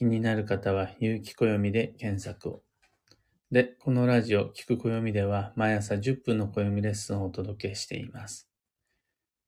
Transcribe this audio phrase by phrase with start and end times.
[0.00, 2.62] 気になる方は、有機暦で検索を。
[3.50, 8.48] で、このラジオ、聞く暦では、毎朝10分の暦レッスンをお届けしています。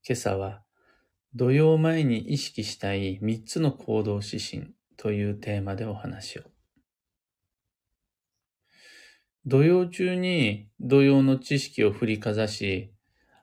[0.06, 0.62] 今朝は、
[1.34, 6.42] 土曜前に意識したい3つの行動指針というテーマでお話を。
[9.46, 12.92] 土曜中に土曜の知識を振りかざし、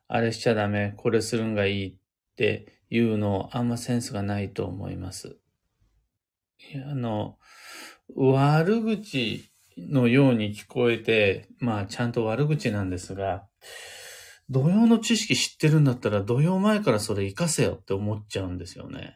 [0.07, 1.95] あれしちゃダメ、これするんがいいっ
[2.35, 5.39] ていうのをあんまセンスがないと思います。
[6.85, 7.37] あの、
[8.15, 13.47] 悪口のように聞こえて、まあちゃんと悪口なんですが、
[14.49, 19.15] 土曜の知識知ってるんだったら土曜前からそれ活かせよって思っちゃうんですよね。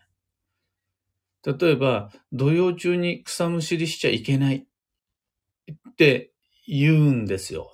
[1.45, 6.31] 例えば、土曜中に草むしりしちゃいけないって
[6.67, 7.71] 言うんですよ。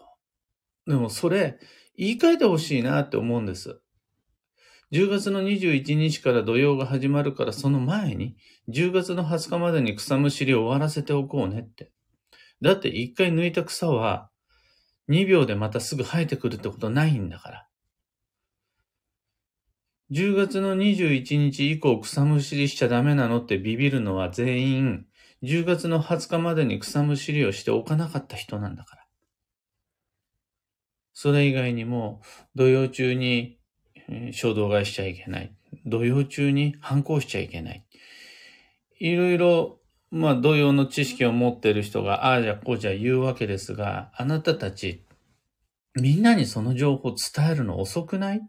[0.87, 1.59] でもそれ、
[1.95, 3.79] 言い換えてほしいなって思うんです。
[4.91, 8.35] 10月の21日から土曜が始まるからその前に、
[8.69, 11.91] 10月の20日までに草むしりを終わらせておこうねって。
[12.61, 14.31] だって一回抜いた草は、
[15.09, 17.67] 2秒でまたすぐ生えてくるってことないんだから。
[20.11, 25.05] 10月の21日以降草むしりしちゃダメなのってビビるのは全員、
[25.43, 29.05] 10月の20日までに草むしりをしておかなかった人なんだから。
[31.13, 32.21] それ以外にも、
[32.55, 33.58] 土曜中に
[34.31, 35.53] 衝動買いしちゃいけない。
[35.85, 37.85] 土曜中に反抗しちゃいけない。
[38.99, 39.79] いろいろ、
[40.11, 45.05] まあ、土曜の知識を持ってる人が、ああじゃこうじゃ言うわけですが、あなたたち、
[45.95, 48.41] みんなにその情報伝えるの遅くない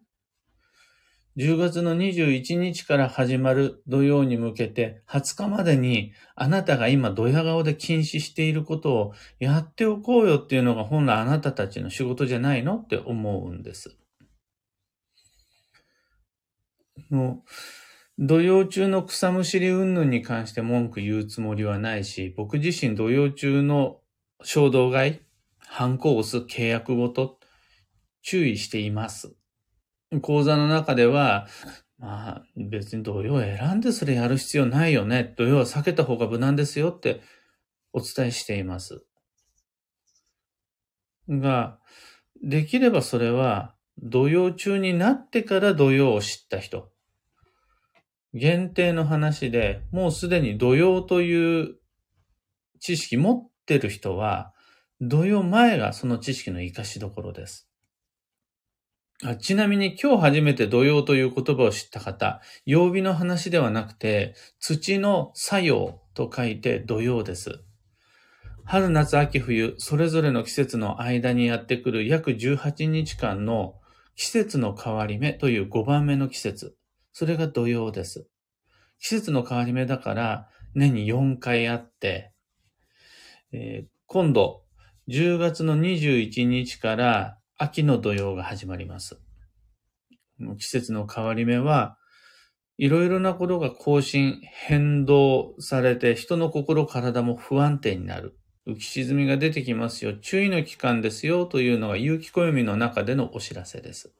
[1.36, 12.77] ?10 月の21日から始まる土曜に向けて20日までにあなたが今ドヤ顔で禁止していることをやっておこうよっていうのが本来あなたたちの仕事じゃないの？
[12.77, 13.97] って思うんです。
[17.09, 17.45] も
[18.19, 24.01] う、土曜中の草むしり云々に関して文句言うつもりはないし、僕自身土曜中の
[24.43, 25.21] 衝動買い、
[25.59, 27.39] 反抗を押す契約ごと、
[28.23, 29.34] 注意しています。
[30.21, 31.47] 講座の中では、
[31.99, 35.34] まあ別に土曜選んでそれやる必要ないよね。
[35.37, 37.21] 土曜は避けた方が無難ですよって
[37.93, 39.05] お伝えしています。
[41.28, 41.78] が、
[42.43, 46.90] できればそれは土曜中になってから土曜を知った人。
[48.35, 51.77] 限定の話で、もうすでに土曜という
[52.79, 54.53] 知識持ってる人は、
[55.01, 57.69] 土曜前がその知識の活かしどころです。
[59.41, 67.62] ちなみに今日初めて土曜という言葉を知った方、曜日の話ではなくて、土の作用と書いて土曜です。
[68.65, 73.75] 春、夏、秋、冬、それぞれの季節の間にやってくる約18日間の
[74.15, 76.77] 季節の変わり目という5番目の季節。
[77.12, 78.26] それが土曜です。
[78.98, 82.32] 季節の変わり目だから年に4回あって、
[83.53, 84.62] えー、今度
[85.09, 89.20] 10月の21日から秋の土曜が始まります。
[90.59, 91.99] 季節の変わり目は、
[92.78, 98.38] いろいろなことが更新、変動されて、人の心、体も不安定になる。
[98.66, 100.15] 浮き沈みが出てきますよ。
[100.15, 101.44] 注意の期間ですよ。
[101.44, 104.15] というのが有機暦の中でのお知らせです。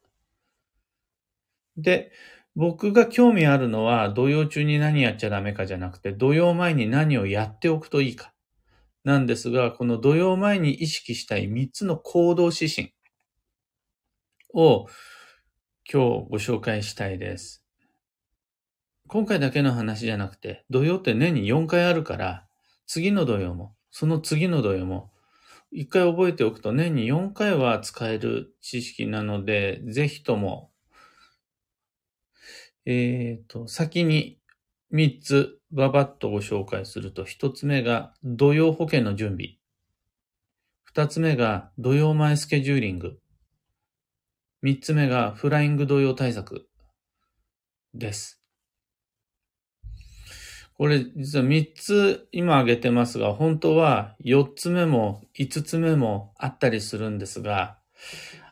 [1.77, 2.11] で、
[2.55, 8.33] 僕が興味あるのは、土曜中に何やっちゃダメかじゃなくて、土曜前に何をやっておくといいか。
[9.03, 12.93] なんですが、この土曜前に意識したい3つの行動指針
[14.53, 14.87] を
[15.91, 17.65] 今日ご紹介したいです。
[19.07, 22.47] 今回だけの話じゃなくて、土曜って年に4回あるから、
[22.85, 25.11] 次の土曜も、その次の土曜も、
[25.71, 30.70] 一回覚えておくと年に4回は使える知識なので、ぜひとも
[32.85, 34.39] えっ、ー、と、先に
[34.93, 39.57] 3つばばっとご紹介すると、1つ目が土曜保険の準備。
[40.93, 43.19] 2つ目が土曜前スケジューリング。
[44.63, 46.67] 3つ目がフライング土曜対策
[47.93, 48.41] です。
[50.73, 57.77] これ実は3つ今挙げてますが、本当は4つ目も5つ目もあったりするんですが、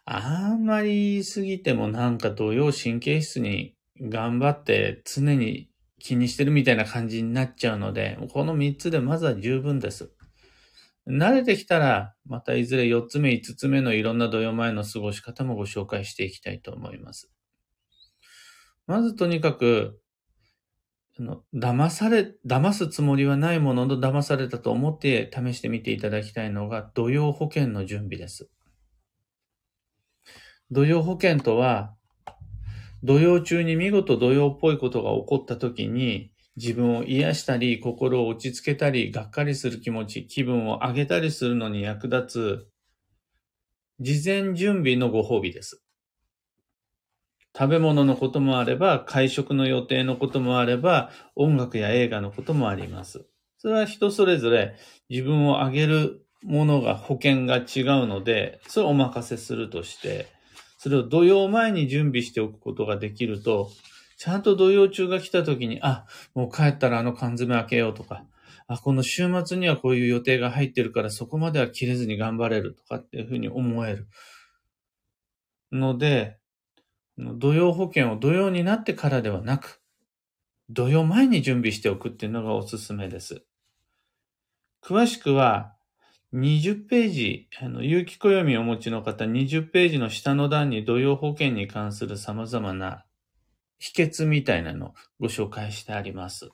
[0.06, 5.70] あんまり言い過ぎてもなんか土曜神経質に頑張って常に
[6.00, 10.12] 気にしてるみたいな感じになっちゃうので、この3つでまずは十分です。
[11.08, 17.32] 慣れてきたら、またいずれ4つ目、5つ目のいろんな土曜前の過ごし方もご紹介していきたいと思います。
[18.86, 20.00] まずとにかく、
[21.20, 28.50] あの、騙され、騙すつもりはないものの騙されたと思って試してみていただきたいのが土曜保険の準備です。
[30.72, 31.96] 土曜保険とは、
[33.04, 42.68] 土曜中に見事土曜っぽいことが起こった時に、自分を癒したり、心を落ち着けたり、がっかりする気持ち、気分を上げたりするのに役立つ、
[44.02, 45.84] 事前準備のご褒美です。
[47.58, 53.26] 食べ物のこともあれば、会食の予定のこともあれば、音楽や映画のこともあります。
[53.58, 54.76] それは人それぞれ
[55.10, 60.28] 自分を上げるものが保険が違うので、それをお任せするとして、
[60.80, 63.70] それを土曜前に準備しておくことができると、
[64.18, 68.24] ちゃんと土曜中が来た時に、あ、もう帰ったらあの缶詰開けようとか、
[68.66, 74.08] あ、この週末にはこういう予定が入ってるからそこまでは切れずに頑張れるとかっていうふうに思える。
[75.74, 76.38] ので、
[77.18, 79.82] 土曜保険を土曜になってからではなく、
[80.70, 83.44] 土曜前に準備しておくっていうのがおすすめです。
[84.82, 85.74] 詳しくは、
[86.34, 93.04] 20ページ、あの、有機暦をお持ちの方、20ページの下の段に土曜保険に関する様々な
[93.80, 96.52] 秘訣みたいなのをご紹介してあります。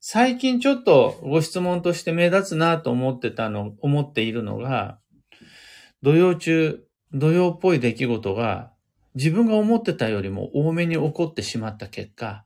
[0.00, 4.98] 最近ちょっとご質問として目立つなと思ってたの、思っているのが、
[6.02, 8.72] 土曜中、土曜っぽい出来事が
[9.14, 12.44] 自分が思ってたよりも多めに起こってしまった結果、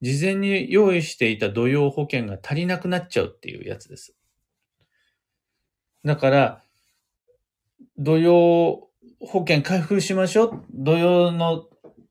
[0.00, 4.14] 事前に用意していた土曜保険が足りなくなっちゃうっていうやつです。
[6.04, 6.62] だから、
[7.96, 8.88] 土曜
[9.20, 10.64] 保険開封しましょう。
[10.70, 11.68] 土曜の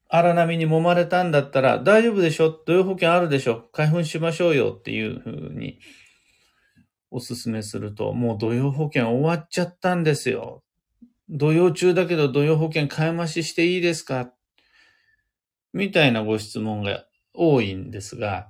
[0.08, 2.52] 荒波に揉まれたんだったら大丈夫でしょ？
[2.52, 3.68] 土曜保険あるでしょ？
[3.72, 5.80] 開封しましょうよっていうふうに
[7.12, 10.64] お勧めすると、もう土曜保険終わっちゃったんですよ。
[11.30, 14.32] 土曜中だけど土曜保険買い増ししていいですか？
[15.74, 18.50] みたいなご質問が多いんですが、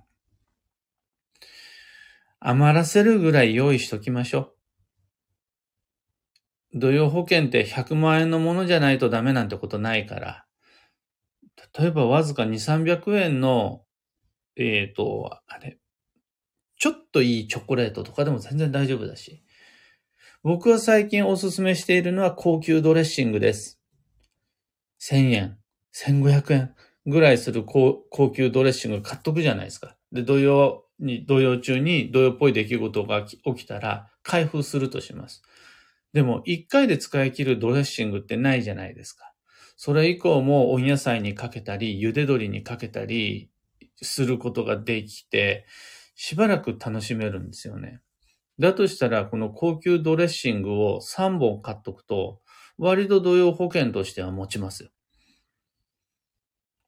[2.39, 4.52] 余らせるぐらい用意しときましょう。
[6.73, 10.45] 土曜保険って100万円のものじゃないとダメなんてことないから、
[11.77, 13.83] 例えばわずか2、300円の、
[14.55, 15.79] えっ、ー、と、あれ、
[16.77, 19.43] ちょっといいチョコレートとかでも全然大丈夫だし、
[20.43, 23.79] 僕は最近おすすめしているのは高級ドレッシングです。
[25.01, 25.57] 1000円、
[25.95, 28.03] 1500円ぐらいする高
[28.35, 29.95] 級ドレッシング買っとくじゃないですか。
[30.11, 35.43] で、土曜に、土曜中に土曜っぽい出来事が起きたら開封するとします。
[36.13, 39.33] でも、一回で使い切るドレッシングってないじゃないですか。
[39.75, 43.49] それ以降も温野菜にかけたり、茹で鶏にかけたり
[44.01, 45.65] することができて、
[46.15, 48.01] しばらく楽しめるんですよね。
[48.59, 52.41] だとしたら、この高級ドレッシングを3本買っとくと、
[52.77, 54.89] 割と土曜保険としては持ちますよ。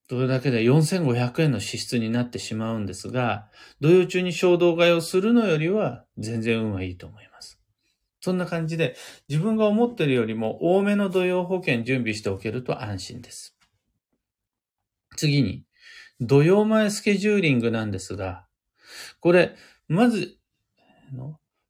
[0.07, 3.49] それだけで4500円の支出になってしまうんですが、
[3.79, 7.34] 土曜中に衝動買いをするのよりは全然運はいいと思います。
[8.25, 8.95] そんな感じで、
[9.29, 13.55] 自分が思ってるよりも多めの土曜保険準備しておけると安心です。
[15.15, 15.63] 次に、
[16.19, 18.47] 土曜前スケジューリングなんですが、
[19.19, 19.55] これ、
[19.87, 20.39] まず、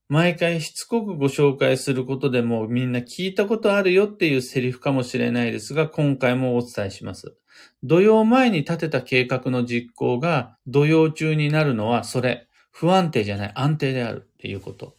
[0.07, 7.36] 毎回しつこくご紹介することでもみんな聞いたことあるよっていうセリフかもしれないですが、今回もお伝えします。
[7.84, 14.96] 土曜前に立てた計画の実行が土曜中になるのはそれ、不安定じゃない、安定であるっていうこと。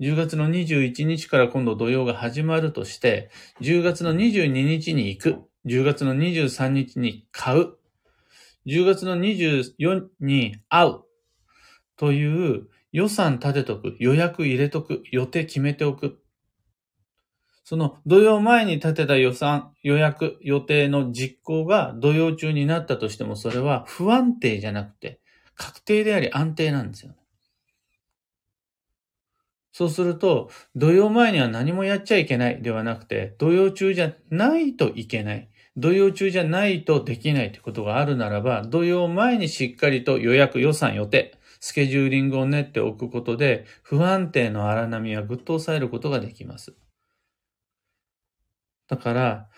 [0.00, 3.30] 10月の21日から今度土曜が始まるとして、
[3.62, 7.74] 10月の22日に行く、10月の23日に買う、
[8.66, 11.00] 10月の24に会う。
[11.96, 16.22] という予算立てとく、予約入れとく、予定決めておく。
[17.64, 25.20] その土曜前に立てた予算、予約、予定の実行が土曜中になったとしてもそれは不安定じゃなくて
[25.56, 27.18] 確定であり安定なんですよね。
[29.76, 35.50] そうすると、土曜前には何もやっちゃいけないではなくて、土曜中じゃないといけない。
[35.76, 46.72] 土曜中じゃないとできないということがあるならば、土曜前にしっかりと予約、予算、予定、スケジューリングを練っておくことで、不安定の荒波はぐっと抑えることができます。
[48.88, 49.48] だから、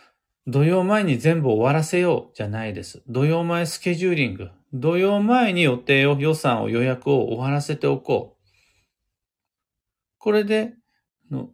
[0.48, 3.04] 土曜前に全部終わらせようじゃないです。
[3.06, 4.48] 土曜前スケジューリング。
[4.72, 8.37] 土曜前に予定を、予算を、予約を終わらせておこう。
[10.18, 10.74] これで、
[11.30, 11.50] の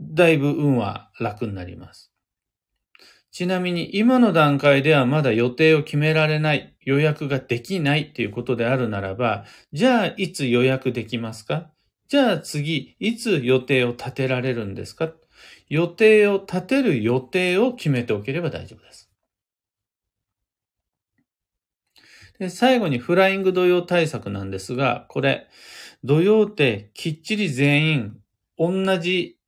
[0.00, 2.12] だいぶ運は楽になります。
[3.30, 11.70] ちなみに今の段階ではまだ予定を決められない、予約ができないっていうことであるならば、じゃあいつ予約できますか？
[12.08, 15.12] じゃあ次、いつ予定を立てられるんですか？
[15.68, 19.10] 予定を立てる予定を決めておければ大丈夫です。
[22.38, 25.48] で最後にフライング土曜対策なんですが、これ、
[26.04, 28.16] 土曜ってきっちり全員
[28.56, 29.38] 同じ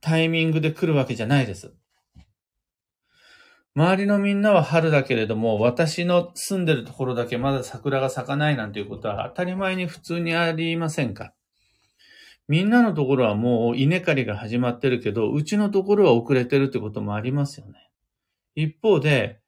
[0.00, 1.72] タイミングで来るわけじゃないです。
[3.76, 11.32] 周りのみんなは春だけれども、私の住んでるところだけまだ桜が咲かないなんていうことは当たり前に普通にありませんか
[12.48, 17.90] みんなのところはもう稲刈りが始まってるけど、うちのところは遅れてるってこともありますよね。
[18.56, 19.40] 一方で、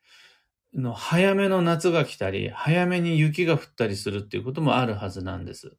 [0.73, 5.77] の早めの夏が来たり、早めに雪が降ったりするっていうこともあるはずなんです。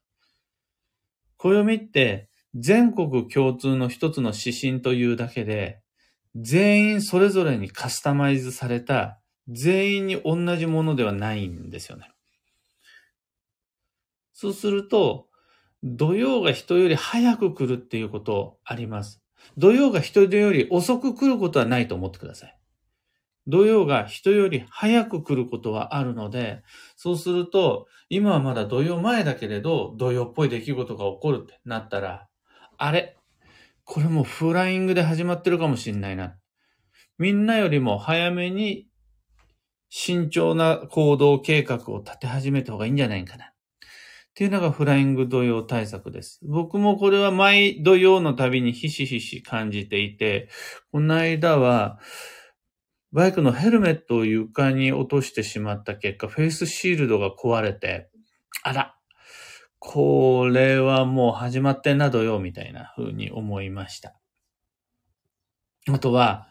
[1.44, 5.82] 暦って全国共通の一つの指針というだけで、
[6.36, 9.20] 全員それぞれにカスタマイズされた、
[9.50, 12.10] 全員に同じものではないんですよね。
[14.34, 15.28] そうすると、
[15.84, 19.22] 土曜が人より早く来るっていうことあります。
[19.58, 22.58] 土曜が人より遅く来ることはないと思ってください。
[23.48, 26.64] 土曜が人より早く来ることはあるので、
[26.96, 32.28] そうすると、今はまだ土曜前だけれど、土曜っぽい出来事が起こるってなったら、
[32.78, 33.18] あれ？
[33.84, 36.38] これもフライングで始まってるかもしんないな。
[37.18, 38.88] みんなよりも早めに
[39.90, 43.46] 慎重な行動計画を立て始めた方がいいんじゃないかな。
[43.46, 43.50] っ
[44.36, 46.40] ていうのがフライング土曜対策です。
[46.44, 50.50] 僕もこれは毎土曜のたびにひしひし感じていて、
[50.92, 52.00] この間は、
[53.14, 58.10] バイクのヘルメットを床に落としてしまった結果、フェイスシールドが壊れて、
[58.64, 58.96] あら、
[59.78, 64.16] これはもう始まってんな土曜みたいな風に思いました。
[65.92, 66.48] あとは、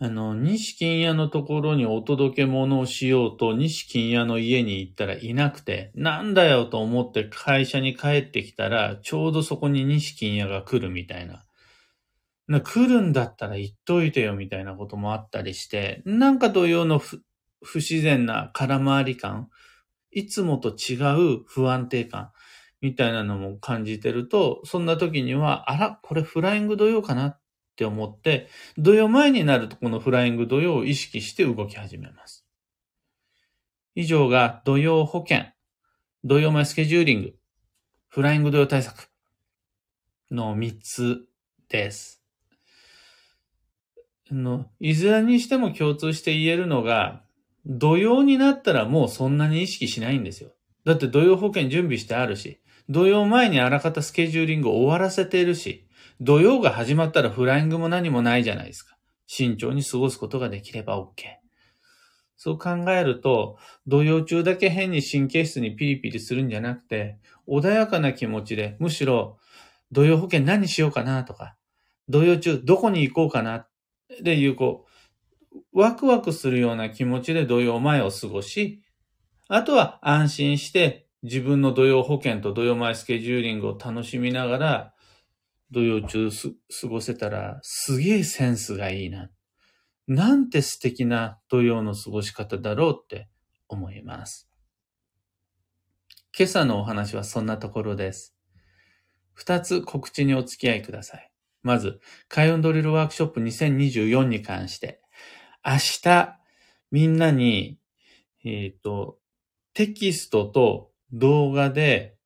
[0.00, 11.44] あの、西金屋のところにお届け物をしようと、西金屋の家に行ったらいなくて、なんだよと思って会社に帰ってきたら、ちょうどそこに西金屋が来るみたいな。
[12.50, 17.22] な来るんだったら言っといてよみたいなこともあったりして、なんか同様の不
[17.76, 19.48] 自然な空回り感、
[20.10, 20.94] いつもと違
[21.36, 22.32] う不安定感
[22.80, 27.40] みたいなのも感じてると、そんな時には、あら、これフライング土曜かなっ
[27.76, 32.44] て思って、土曜前になるとこのフライング土曜を意識して動き始めます。
[33.94, 35.44] 以上が土曜保険、
[36.24, 37.34] 土曜前スケジューリング、
[38.08, 39.08] フライング土曜対策
[40.32, 41.26] の3つ
[41.68, 42.19] です。
[44.30, 47.22] の、いずれにしても共通して言えるのが、
[47.66, 50.50] 土曜になったらもうそんなに意識しないんですよ。
[50.84, 55.86] だって土曜保険準備してあるし、土曜前にあらかたスケジューリングを終わらせているし、
[56.20, 58.96] 土曜が始まったらフライングも何もないじゃないですか。
[59.26, 61.40] 慎重に過ごすことができれば OK。
[62.36, 69.38] そう考えると、土曜中だけ変に神経質にピリピリするんじゃなくて、穏やかな気持ちで、むしろ、
[69.92, 71.56] 土曜保険何しようかなとか、
[72.08, 73.66] 土曜中どこに行こうかな
[74.22, 74.86] でいう、こ
[75.52, 78.82] う、ワクワクするような気持ちで土曜前を過ごし、
[79.48, 84.94] あとは安心して自分の土曜保険と土曜前スケジューリングを楽しみながら、
[85.70, 89.30] 土曜中す過ごせたら、すげえセンスがいいな。
[90.06, 93.28] なんて素敵な土曜の過ごし方だろうって
[93.68, 94.48] 思います。
[96.36, 98.34] 今朝のお話はそんなところです。
[99.34, 101.29] 二つ告知にお付き合いください。
[101.62, 105.00] まず、開運ドリルワークショップ2024に関して、
[105.64, 106.38] 明日、
[106.90, 107.78] みんなに、
[108.44, 109.18] えっ、ー、と、
[109.74, 112.16] テキストと動画で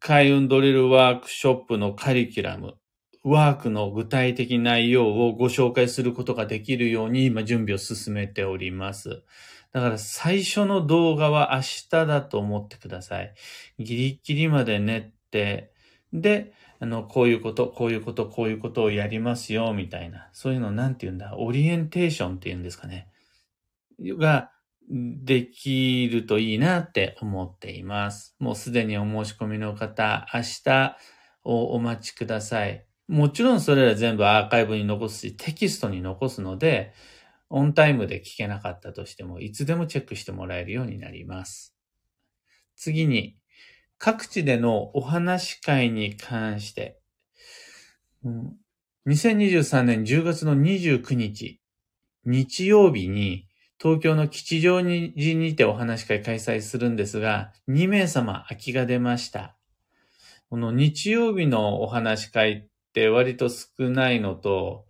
[0.00, 2.74] 開運ドリルワークショップのカリキュラム、
[3.22, 9.22] ワークの具体的内容をご紹介することができるように今準備を進めております。
[9.72, 13.34] だから最初の動画は明日だと思ってください。
[13.78, 15.72] ギリギリまで練って、
[16.12, 20.28] で、あの、こういうこと、こういうこと、こういうことをやりますよ、みたいな。
[20.32, 23.08] そういうのなんて言うんだ、オリエンテーションって言うんですかね。
[24.00, 24.50] が、
[24.90, 28.36] できるといいなって思っています。
[28.38, 30.96] もうすでにお申し込みの方、明日
[31.42, 32.86] をお待ちください。
[33.08, 36.92] もちろんそれら全部アーカイブに残すし、テキストに残すので、
[37.50, 41.74] オンタイムで聞けなかったとしても、いつでもチェックしてもらえるようになります。
[42.76, 43.36] 次に、
[43.98, 46.98] 各地でのお話会に関して、
[49.06, 51.60] 2023年10月の29日、
[52.24, 53.46] 日曜日に
[53.78, 54.90] 東京の吉祥寺
[55.34, 59.56] にてお話会開催するんですが、2名様空きが出ました。
[60.48, 64.86] この日曜日のお話会って割と少ないのと、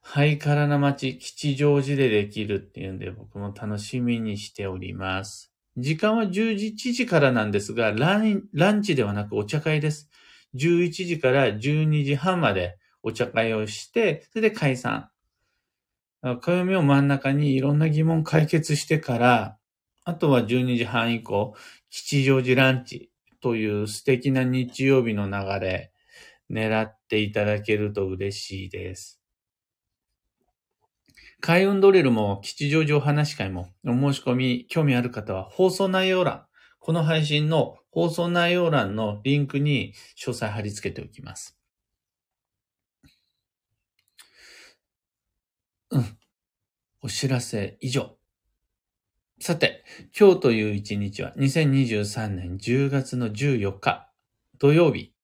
[0.00, 5.49] ハイカラな街、吉祥寺でできるっていうんで僕も楽しみにしております。
[5.76, 10.10] 時間は11時からなんですが、ランチではなくお茶会です。
[10.54, 15.10] 11時から12時半までお茶会をして、それで解散。
[16.22, 19.58] 暦を真ん中にいろんな疑問解決してから、
[20.04, 21.54] あとは12時半以降、
[21.88, 23.10] 吉祥寺ランチ
[23.40, 25.92] という素敵な日曜日の流れ、
[26.50, 29.19] 狙っていただけると嬉しいです。
[31.40, 36.46] 開運ドリルも吉祥寺お話会もお申し込み興味ある方は放送内容欄、
[36.78, 41.58] この配信の放送内容欄のリンクに詳細貼り付けておきます。
[45.90, 46.18] うん。
[47.02, 48.16] お知らせ以上。
[49.40, 49.84] さて、
[50.18, 54.12] 今日という一日は2023年10月の14日
[54.58, 55.14] 土曜日。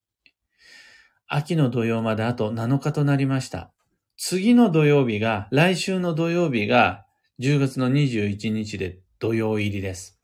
[1.28, 3.75] 秋の土曜まであと7日となりました。
[4.18, 7.04] 次の土曜日が、来週の土曜日が
[7.38, 10.18] 10月の21日で土曜入りです。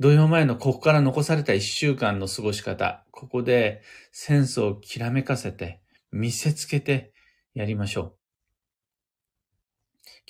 [0.00, 7.12] 土曜前のここから残された1週間の過ごし方、ここでセンスをきらめかせて、見せつけて
[7.52, 8.14] やりましょう。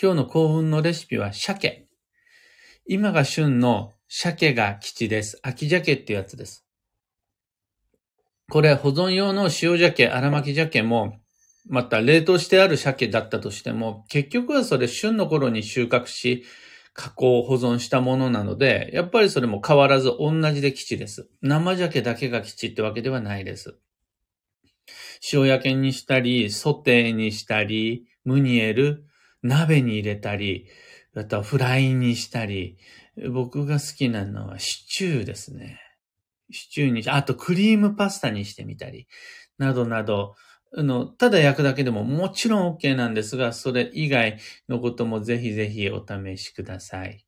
[0.00, 1.86] 今日の幸運のレシピは鮭。
[2.84, 5.38] 今が旬の鮭が吉です。
[5.42, 6.66] 秋鮭ってやつです。
[8.50, 11.20] これ保存用の塩鮭、荒巻鮭も
[11.66, 16.44] また冷凍してある鮭だったとしても、結局はそれ旬の頃に収穫し、
[16.92, 21.28] 加工保存したものなので、やっぱりそれも変わらず同じで基地です。
[21.42, 23.78] 生鮭だけが基地ってわけではないです。
[25.33, 29.06] 塩焼けにしたり、ソテーにしたり、ムニエル、
[29.42, 30.68] 鍋に入れたり、
[31.16, 32.78] あとはフライにしたり、
[33.33, 35.80] 僕が好きなのはシチューですね。
[36.50, 39.09] シチューに、あとクリームパスタにしてみたり、
[39.59, 40.35] などなど、
[40.76, 44.38] あの、ただ焼くだけでももちろん OK なんですが、それ以外
[44.68, 47.24] のこともぜひぜひお試しください。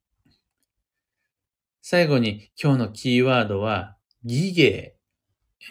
[1.81, 4.97] 最後に今日のキーワードは、技芸、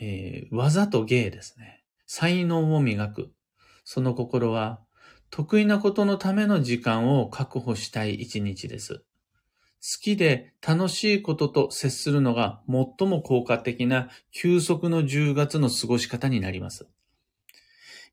[0.02, 1.84] えー、技と芸ですね。
[2.08, 3.34] 才能を磨く。
[3.84, 4.80] その心は、
[5.30, 8.94] 得意なことのための時間を確保したい一日です。
[8.94, 9.04] 好
[10.02, 16.88] きで楽しいことと接するのが最も効果的な休息の10月の過ごし方になります。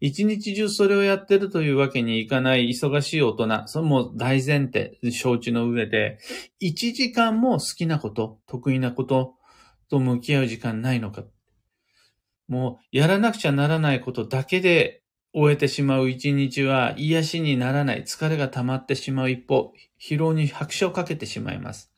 [0.05, 6.19] 一日中それをやってるというわけにいかない忙しい大人、それも大前提、承知の上で、
[6.59, 9.37] 一時間も好きなこと、得意なこと
[9.89, 11.23] と向き合う時間ないのか。
[12.49, 21.93] もう、やらなくちゃならないことだけで終えてしまう一日は癒しにならない、疲れが溜まってしまう一方、疲労に拍車をかけてしまいます。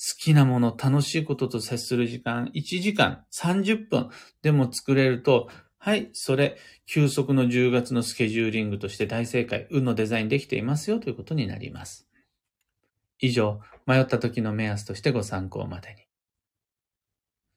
[0.00, 4.10] 好きなもの、楽しいことと接する時間、1時間、30分
[4.42, 5.48] でも作れると、
[5.80, 12.08] はい、それ、休息の10月のスケジューリングとして大正解、運のデザインできていますよということになります。
[13.20, 16.08] 以上、迷った時の目安としてご参考までに。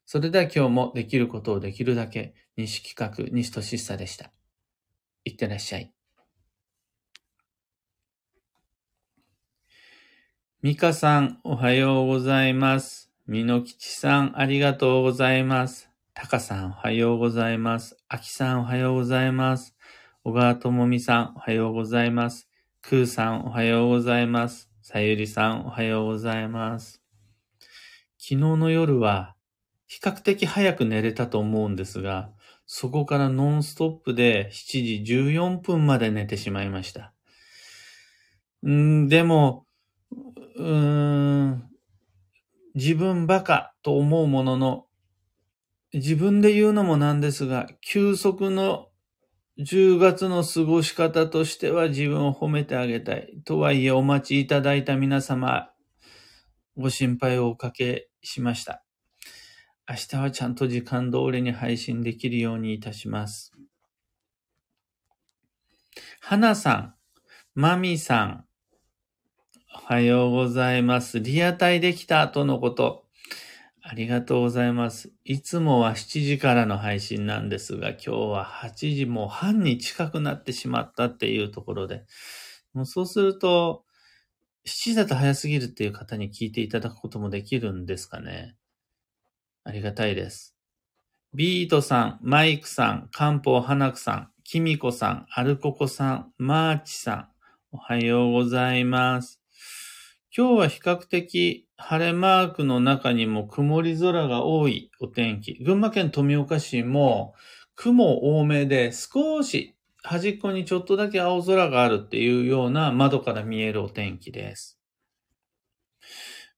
[0.06, 4.30] それでは今日もできることをできるだけ、西企画、西俊久でした。
[5.24, 5.92] いってらっしゃい。
[10.62, 13.10] ミカさん、おはようございます。
[13.26, 15.91] みのきちさん、ありがとうございます。
[16.14, 17.96] たかさんおはようございます。
[18.06, 19.74] あきさんおはようございます。
[20.24, 22.48] 小川ともみさんおはようございます。
[22.82, 24.70] くーさんおはようございます。
[24.82, 27.02] さゆりさんおはようございます。
[28.18, 29.34] 昨日の夜は
[29.86, 32.30] 比較的早く寝れたと思うんですが、
[32.66, 37.14] そこからノンストップで7時14分まで寝てしまいました。
[38.66, 39.66] んでも、
[40.56, 41.70] うーん、
[42.74, 44.86] 自分バカと思うものの、
[45.92, 48.88] 自分で言うのもなんですが、休息の
[49.58, 53.28] 10月の過ごし方としては自分を褒めてあげたい。
[53.44, 55.70] とはいえお待ちいただいた皆様、
[56.78, 58.82] ご心配をおかけしました。
[59.86, 63.52] 明日はちゃんと時間通りに配信できるようにいたします。
[66.20, 66.94] 花さん、
[67.54, 68.46] まみさん、
[69.74, 71.20] おはようございます。
[71.20, 73.01] リアタイできたとのこと。
[73.84, 75.12] ありがとうございます。
[75.24, 82.04] いつもは7時からの配信なんですが、今日は8時もう半に近くなってしまったっていうところで、
[82.74, 83.84] もうそうすると、
[84.66, 88.54] 7時だと早すぎるっていう方に聞いていただくこともできるんですかね。
[89.64, 90.56] ありがたいです。
[91.34, 97.28] ビートさん、マイクさん、漢方花子さん、キミコさん、アルココさん、マーチさん、
[97.72, 99.41] おはようございます。
[100.34, 105.62] 今日は比較的晴れマークの中にも曇り空が多いお天気。
[105.62, 107.34] 群馬県富岡市も
[107.74, 114.80] 雲多めで少し端っこにちょっとだけ青空があるっていうような窓から見えるお天気です。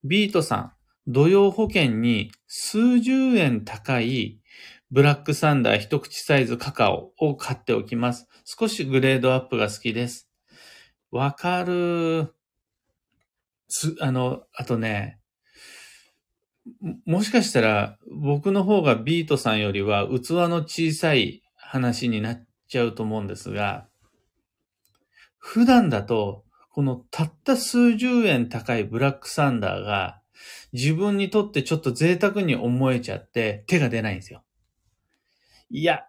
[0.04, 0.72] ビートさん、
[1.08, 4.38] 土曜保険に数十円高い
[4.92, 8.28] ブラックサンダー一口サイズカカオを買っておきます。
[8.44, 10.30] 少しグレードアップが好きです。
[11.10, 12.32] わかる。
[13.76, 15.18] す、あの、あとね、
[17.04, 23.88] もしかしたら僕の方がビートさんよりは器の小さい話になっちゃうと思うんですが、
[25.38, 30.20] 普段だと、このたった数十円高いブラックサンダーが
[30.72, 34.44] 自分にとってちょっと贅沢に思えちゃって手が出ないんですよ。
[35.70, 36.04] いや、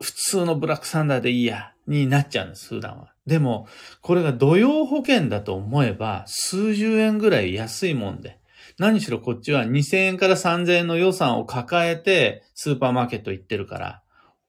[0.00, 3.12] 普通のブラックサンダーでいいや、になっちゃうんです、普段は。
[3.26, 3.66] でも、
[4.00, 8.38] これが土曜保険だと思えば、数十円ぐらい安いもんで。
[8.78, 14.02] 何しろこっちは2000円から3000円の予算を抱えてスーパーマーケット行ってるから、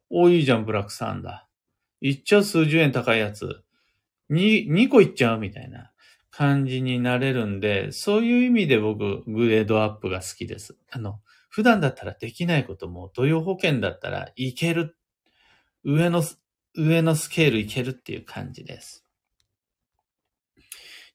[0.10, 2.08] お、いいじゃん、ブラックサンダー。
[2.08, 3.62] 行っちゃう数十円高いやつ。
[4.30, 5.91] 2、2個行っちゃうみたいな
[6.32, 10.76] 感じになれるんで、そういう意味で僕、グレードアップが好きです。
[10.91, 11.19] あの、
[11.50, 14.98] 普段だったらできないことも、土曜保険だったらいける。
[15.84, 16.24] 上の、
[16.78, 19.06] 上のスケールいけるっていう感じです。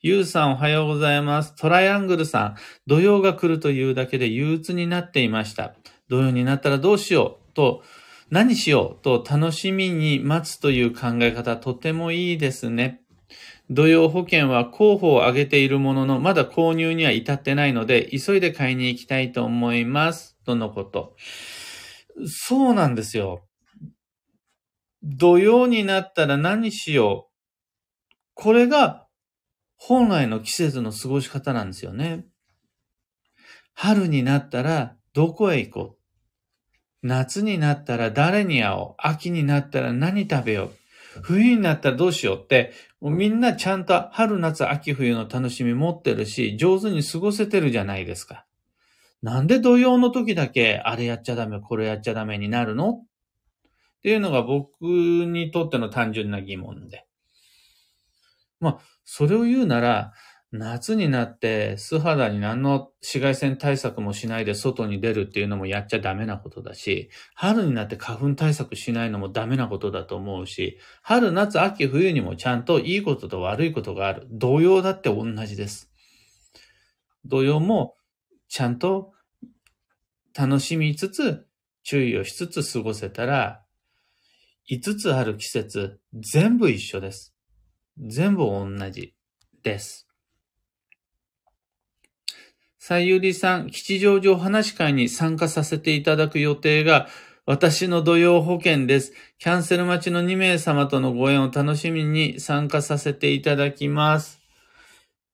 [0.03, 1.55] ゆうさんおはようございます。
[1.57, 2.55] トライアングルさん、
[2.87, 5.75] 土曜が来るというだけで憂鬱になっていました。
[6.09, 7.83] 土曜になったらどうしようと、
[8.31, 13.03] 何しようと楽しみに待つという考え方とてもいいですね。
[13.69, 20.39] 土曜保険は候補を上げているものの、まだ購入には至ってないので、急いで買いに行きたいと思います。
[20.47, 21.15] とのこと。
[22.27, 23.43] そうなんですよ。
[25.03, 27.33] 土曜になったら何しよう。
[28.35, 29.07] これが
[29.77, 32.27] 本来の季節の過ごし方なんですよね。
[33.75, 35.97] 春になったらどこへ行こ
[37.03, 37.07] う。
[37.07, 38.95] 夏になったら誰に会おう。
[38.99, 40.71] 秋になったら何食べよう。
[41.23, 48.47] 冬になったらどうしようって、もうみんなちゃんと春、夏、秋、冬の楽しみ持ってるし、上手に過ごせてるじゃないですか。
[49.23, 53.03] なんで土曜の時だけ、あれやっちゃダメ、これやっちゃダメになるの？
[54.01, 57.07] っていうのが僕にとっての単純な疑問で。
[58.59, 60.13] まあ、それを言うなら、
[60.53, 74.27] 夏になって素肌に何の紫外線対策もしないで外に出るっていうのもやっちゃダメなことだし、春になって花粉対策しないのもダメなことだと思うし、春、夏、秋、冬にもちゃんといいことと悪いことがある。
[74.31, 75.93] 同様だって同じです。
[77.25, 77.95] 同様も
[78.49, 79.13] ちゃんと
[80.37, 81.47] 楽しみつつ、
[81.85, 83.63] 注意をしつつ過ごせたら、
[84.71, 87.35] 5つある季節、全部一緒です。
[87.99, 89.15] 全部同じ
[89.65, 90.07] です。
[92.79, 97.09] さゆりさん、吉祥寺お話会に参加させていただく予定が、
[97.47, 99.13] 私の土曜保険です。
[99.41, 104.41] キャンセル待ちの2名様とのご縁を楽しみに参加させていただきます。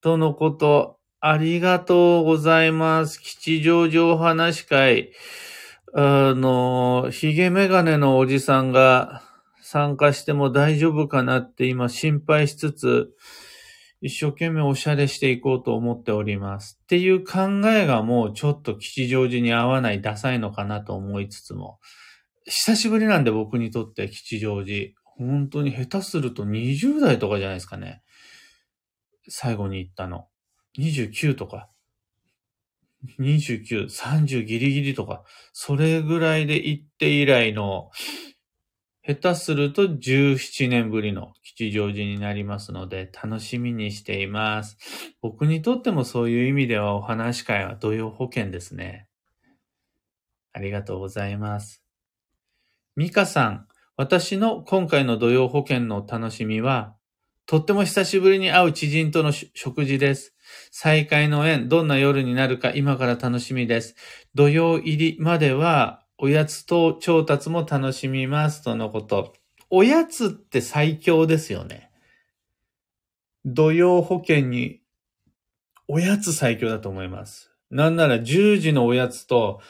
[0.01, 0.99] とのこと。
[1.21, 3.21] ありがとうございます。
[3.21, 5.13] 吉祥寺お話会。
[5.93, 9.26] あの、ヒゲメガネのおじさんが
[9.69, 13.09] 参加しても大丈夫かなって今心配しつつ、
[14.01, 16.79] 一生懸命おしゃれしていこうと思っております。
[16.85, 21.81] っていう考えがもうちょっと吉祥寺に合わないダサいのかなと思いつつも、
[22.45, 24.93] 久しぶりなんで僕にとって吉祥寺。
[25.17, 28.03] 本当に下手すると20代とかじゃないですかね。
[29.29, 30.29] 最後に行ったの。
[30.79, 31.69] 29とか、
[33.19, 37.91] 29、30ギリギリとか、それぐらいで行って以来の、
[39.07, 44.77] 下手すると17年ぶりの吉祥寺になりますので、楽しみにしています。
[45.23, 49.07] 僕にとってもそういう意味ではお話会は土曜保険ですね。
[50.53, 51.85] ありがとうございます。
[52.97, 56.97] ミカさん、私の今回の土曜保険の楽しみは、
[57.47, 60.35] とっても久しぶりに会う知人との食事です。
[60.73, 63.95] 再会の縁、どんな夜になるか今から楽しみです。
[64.35, 68.63] 土曜入りまでは、おやつと調達も楽しみます。
[68.63, 69.35] とのこと。
[69.69, 71.91] おやつって最強ですよね。
[73.45, 74.81] 土曜保険に、
[75.89, 77.53] おやつ最強だと思います。
[77.71, 79.61] なんなら10時のおやつと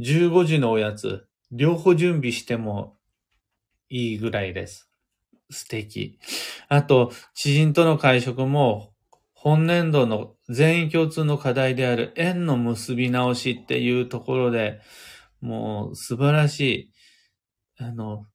[0.00, 2.96] 15時のおやつ、両方準備しても
[3.88, 4.90] いいぐらいです。
[5.50, 6.18] 素敵。
[6.68, 8.92] あと、知人との会食も、
[9.32, 14.80] 本年度の全員共通の課題である縁の結び直しっていうところで、
[15.40, 16.92] もう素晴らしい、
[17.78, 18.26] あの、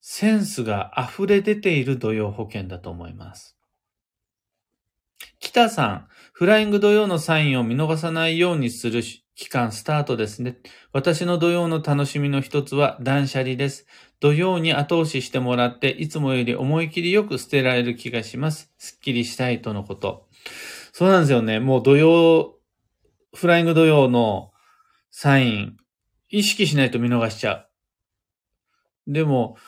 [0.00, 3.56] センスが溢れ出ている土曜保険だと思います。
[5.38, 9.02] 北さん、フライング土曜のサインを見逃さないようにする
[9.34, 10.58] 期間スタートですね。
[10.92, 13.86] 私の土曜の楽しみの一つは断捨離です。
[14.20, 18.70] 土曜に後押ししてもらって、いつもより思い切りよく捨てられる気がします。
[18.78, 20.28] すっきりしたいとのこと。
[20.92, 21.58] そうなんですよね。
[21.58, 22.58] もう土曜、
[23.34, 24.49] フライング土曜の
[25.22, 25.76] サイン、
[26.30, 27.66] 意識しないと見逃しちゃ
[29.06, 29.12] う。
[29.12, 29.58] でも、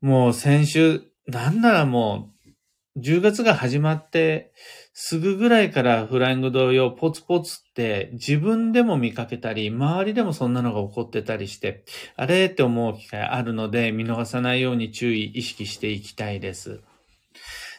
[0.00, 2.32] もう先週、なんならも
[2.96, 4.52] う、10月が始まって、
[4.94, 11.84] すぐぐらいからフライング同様ポツポツって自分でも見かけたり、周りでもそんなのが起こってたりして、
[12.16, 16.80] あれって思う機会あるので、見逃さないように注意、意識していきたいです。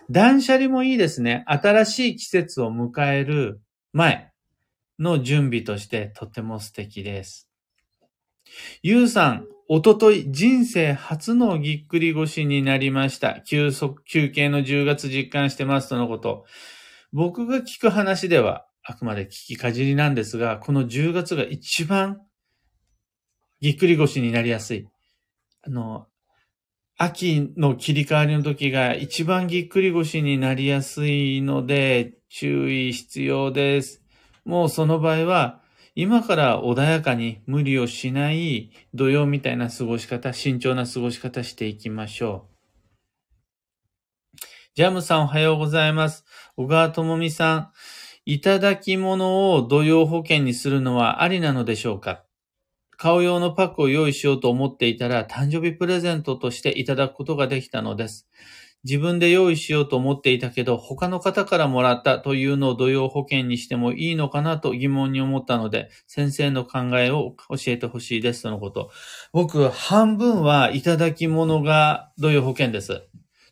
[0.09, 1.43] 断捨離もいいですね。
[1.47, 3.59] 新しい季節を迎える
[3.91, 4.29] 前
[4.99, 7.49] の準備としてとても素敵です。
[8.81, 13.41] ゆうさん、おととい人生初のぎっくり腰になりました。
[13.41, 16.45] 休息、休憩の10月実感してますとのこと。
[17.13, 22.21] 僕が聞く話では、あくまで聞きかじりなんですが、この10月が一番
[23.61, 24.87] ぎっくり腰になりやすい。
[25.61, 26.07] あの、
[26.97, 34.01] 秋の切り替わりの時が一番ぎっくり腰になりやすいので、注意必要です。
[34.49, 35.61] もうその場合は、
[35.93, 42.47] 今から穏やかに無理をしない土曜みたいな過ごし方、慎重な過ごし方していきましょ
[44.33, 44.39] う。
[44.73, 46.25] ジャムさんおはようございます。
[46.57, 47.71] 小川智美さん、
[48.25, 52.23] いただき物を土曜保険にするのはありなのでしょうか？
[52.97, 58.27] 顔用のパックを用意しようと思っていたら、誕生日プレゼントとしていただくことができたのです。
[58.85, 68.89] 自分で用意しようと思っていたけど、他の方からもらったというのを土曜保険にしてもいいのかなと疑問に思ったので、先生の考えを教えてほしいですとのこと。
[69.33, 73.03] 僕、半分はいただき物が土曜保険です。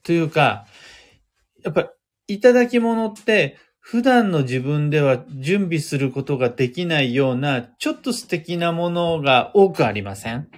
[0.04, 0.66] というか、
[1.64, 1.92] やっぱ
[2.28, 10.50] いただき物って普段の自分では準備することができないような、ちょっと素敵なものが多くありません？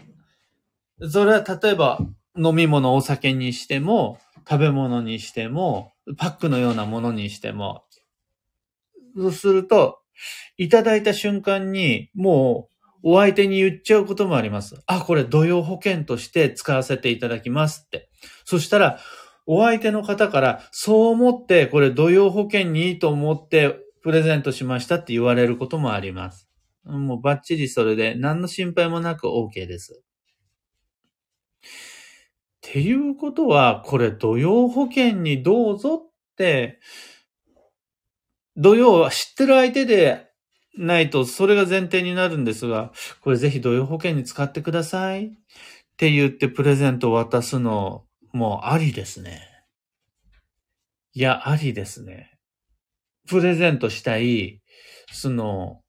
[1.10, 2.00] それは例えば
[2.38, 7.84] 飲み物、お酒にしても、食べ物にしても、パックのようなものにしても。
[9.16, 10.00] そうすると、
[10.58, 12.70] いただいた瞬間に、も
[13.04, 14.82] う、お相手に言っちゃうこともあります。
[14.86, 18.10] あ、これ土曜保険として使わせていただきますって。
[18.44, 19.00] そしたら、
[19.46, 26.50] お相手の方から、そう思って、これ土曜保険にいいと思ってプレゼントしましたって言われることもあります。
[26.84, 30.04] もうバッチリそれで何の心配もなく OK です。
[32.60, 36.80] っていうことは、これ土曜保険にどうぞって、
[38.58, 40.28] 土曜は知ってる相手で
[40.78, 42.92] ないとそれが前提になるんですが、
[43.22, 45.32] これぜひ土曜保険に使ってくださいっ
[45.98, 49.42] て言ってプレゼントを渡すのもありですね。
[51.14, 52.38] いや、ありですね。
[53.28, 54.62] プレゼントしたい、
[55.12, 55.82] その、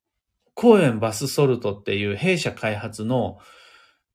[0.55, 3.39] 公園バスソルトっていう弊社開発の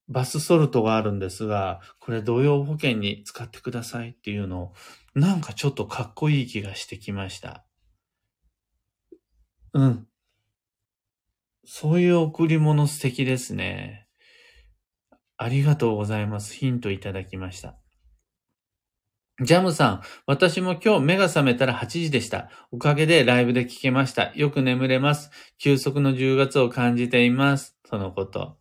[0.08, 4.74] バスソルトがあるんですが、これ同様保険に使ってくださいっていうのを、
[5.15, 7.65] なんかちょっとかっこいい気がしてきました。
[9.74, 10.08] うん。
[11.65, 14.08] そういう贈り物素敵ですね。
[15.38, 16.54] ありがとうございます。
[16.54, 17.78] ヒントいただきました。
[19.41, 22.50] ジャムさん、私も今日目が覚めたら8時でした。
[22.72, 24.32] おかげでライブで聞けました。
[24.36, 25.30] よく眠れます。
[25.58, 27.76] 休息の10月を感じています。
[27.89, 28.58] とのこと。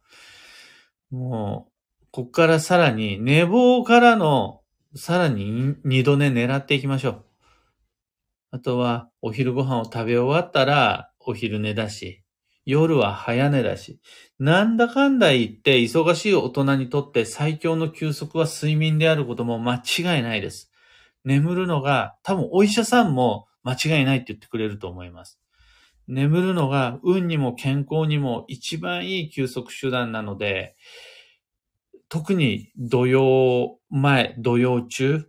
[1.15, 1.69] も
[2.03, 4.61] う、こっからさらに、寝坊からの、
[4.97, 7.25] さらに二度寝狙っていきましょう。
[8.51, 12.23] あとは、お昼ご飯を食べ終わったら、お昼寝だし、
[12.67, 14.01] 夜は早寝だし、
[14.39, 20.71] なんだかんだ言って忙しい大人にとって最強の休息は睡眠であることも間違いないです。
[21.25, 25.39] 眠るのが多分お医者さんも間違いないって言ってくれると思います。
[26.07, 30.77] 眠るのが運にも健康にも一番いい休息手段なので、
[32.09, 35.27] 特に土曜前、土曜中、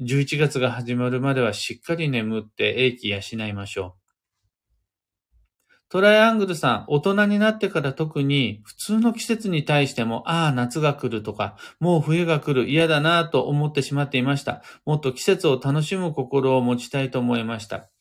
[0.00, 4.02] 11月が始まるまではしっかり眠って英気養いましょう。
[5.92, 14.62] トライアングルさん、大人になってから特に普通の季節に対しても、ああ、夏が来るとか、もう冬が来る、嫌だなと思ってしまっていました。
[14.86, 17.91] もっと季節を楽しむ心を持ちたいと思いました。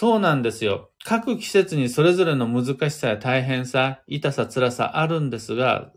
[0.00, 0.92] そうなんですよ。
[1.04, 5.90] 各季節にそれぞれの難しさや大変さ、痛さ、辛さあるんですが、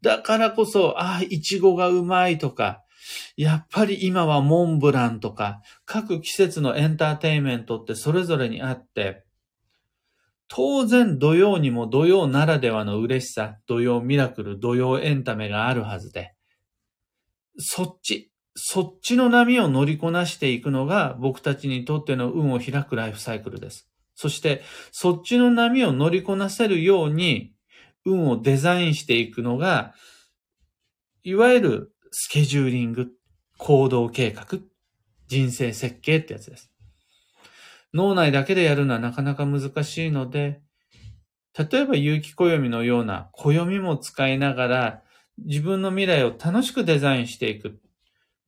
[0.00, 2.84] だからこそ、ああ、いちごがうまいとか、
[3.36, 9.24] やっぱり今はモンブランとか、各季節のエンターテインメントってそれぞれにあって、
[10.46, 16.36] 当然土曜にも土曜ならではの嬉しさ、土曜ミラクル、土曜エンタメがあるはずで、
[17.58, 23.88] そっち、そっちの波を乗りこなしていくのが僕たちにとっての運を開くライフサイクルです。
[24.14, 27.54] そして、そっちの波を乗りこなせるように、
[28.04, 29.94] 運をデザインしていくのが、
[31.22, 33.12] いわゆるスケジューリング、
[33.58, 34.58] 行動計画、
[35.28, 36.70] 人生設計ってやつです。
[37.94, 40.60] 脳内だけでやるのはなかなか難しいので、
[41.58, 45.02] 例えば有機暦のような暦も使いながら
[45.38, 47.78] 自分の未来を楽しくデザインしていく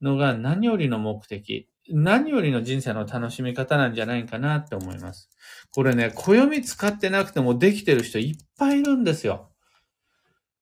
[0.05, 5.31] のが何よりの目的、何よりの人生の楽しみ方なんじゃないかなって思います。
[5.73, 9.51] これね、暦使ってなくてもできてる人いっぱいいるんですよ。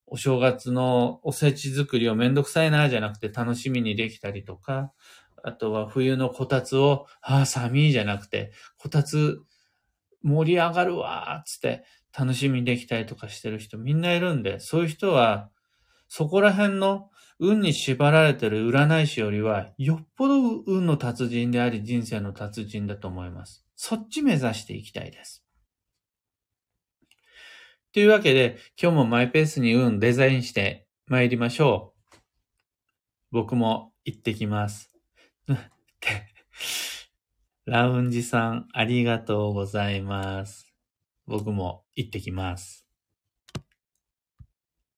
[0.06, 4.92] お正月のおせち作りをめんどくさいなじゃなくて楽しみにできたりとか、
[5.42, 9.40] あとは冬のこたつを、ああ、寒いじゃなくて、こたつ
[10.22, 11.84] 盛り上がるわーつって
[12.16, 15.50] 楽しみにできたりとかしてる人みんないるんで、そういう人は、
[16.08, 17.08] そこら辺の
[17.44, 23.66] 運に縛られてる占い師よりは、よっぽど運の達人であり人生の達人だと思います。
[23.74, 25.44] そっち目指していきたいです。
[27.92, 32.16] というわけで、今日もマイペースに運デザインして参りましょう。
[33.32, 34.94] 僕も行ってきます。
[37.66, 40.72] ラウンジさん、ありがとうございます。
[41.26, 42.81] 僕も行ってきます。